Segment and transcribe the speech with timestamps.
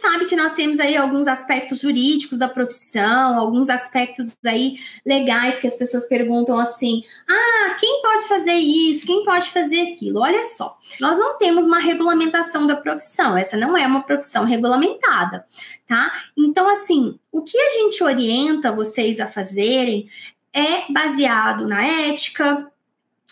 [0.00, 5.66] sabe que nós temos aí alguns aspectos jurídicos da profissão, alguns aspectos aí legais que
[5.66, 9.06] as pessoas perguntam assim: ah, quem pode fazer isso?
[9.06, 10.20] Quem pode fazer aquilo?
[10.20, 15.44] Olha só, nós não temos uma regulamentação da profissão, essa não é uma profissão regulamentada,
[15.86, 16.12] tá?
[16.36, 20.08] Então, assim, o que a gente orienta vocês a fazerem
[20.52, 22.70] é baseado na ética,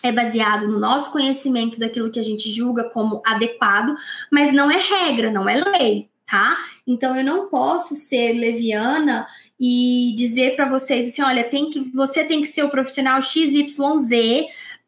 [0.03, 3.95] é baseado no nosso conhecimento daquilo que a gente julga como adequado,
[4.31, 6.57] mas não é regra, não é lei, tá?
[6.85, 9.25] Então eu não posso ser leviana
[9.59, 13.67] e dizer para vocês assim, olha, tem que você tem que ser o profissional XYZ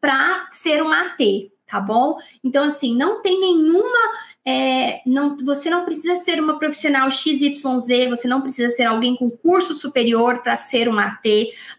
[0.00, 2.18] para ser um AT, tá bom?
[2.42, 4.10] Então assim, não tem nenhuma
[4.44, 9.30] é, não, você não precisa ser uma profissional XYZ, você não precisa ser alguém com
[9.30, 11.24] curso superior para ser um AT,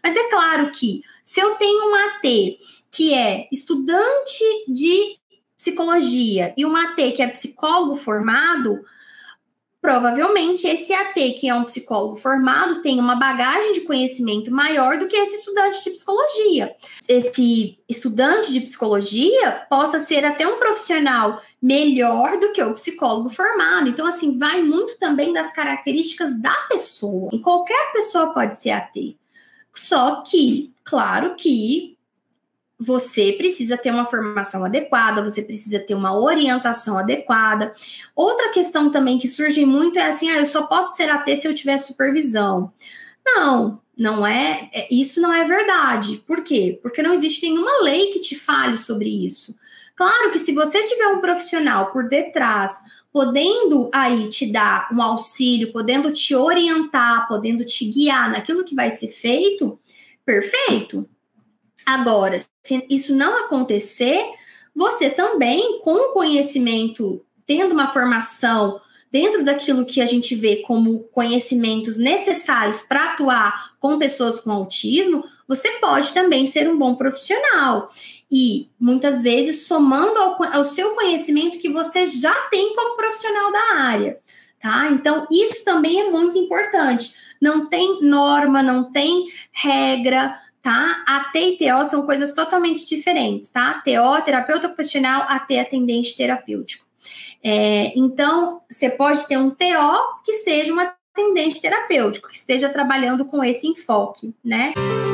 [0.02, 2.56] mas é claro que se eu tenho um AT
[2.90, 5.16] que é estudante de
[5.56, 8.80] psicologia e um AT que é psicólogo formado,
[9.82, 15.08] provavelmente esse AT, que é um psicólogo formado, tem uma bagagem de conhecimento maior do
[15.08, 16.72] que esse estudante de psicologia.
[17.08, 23.88] Esse estudante de psicologia possa ser até um profissional melhor do que o psicólogo formado.
[23.88, 27.30] Então, assim, vai muito também das características da pessoa.
[27.32, 29.16] E qualquer pessoa pode ser AT.
[29.74, 31.98] Só que, claro que
[32.82, 37.72] você precisa ter uma formação adequada, você precisa ter uma orientação adequada.
[38.14, 41.46] Outra questão também que surge muito é assim: ah, eu só posso ser AT se
[41.46, 42.72] eu tiver supervisão.
[43.24, 46.22] Não, não é, é, isso não é verdade.
[46.26, 46.78] Por quê?
[46.82, 49.54] Porque não existe nenhuma lei que te fale sobre isso.
[49.94, 52.72] Claro que se você tiver um profissional por detrás,
[53.12, 58.90] podendo aí te dar um auxílio, podendo te orientar, podendo te guiar naquilo que vai
[58.90, 59.78] ser feito,
[60.24, 61.08] perfeito.
[61.86, 64.24] Agora, se isso não acontecer,
[64.74, 71.98] você também, com conhecimento, tendo uma formação dentro daquilo que a gente vê como conhecimentos
[71.98, 77.88] necessários para atuar com pessoas com autismo, você pode também ser um bom profissional.
[78.30, 83.74] E muitas vezes somando ao, ao seu conhecimento que você já tem como profissional da
[83.74, 84.18] área.
[84.58, 84.88] Tá?
[84.92, 87.14] Então, isso também é muito importante.
[87.40, 91.02] Não tem norma, não tem regra, tá?
[91.06, 93.82] AT e TO são coisas totalmente diferentes, tá?
[93.84, 96.86] TO, terapeuta ocupacional, AT, atendente terapêutico.
[97.42, 103.24] É, então, você pode ter um TO que seja um atendente terapêutico, que esteja trabalhando
[103.24, 104.72] com esse enfoque, né?
[104.76, 105.11] Música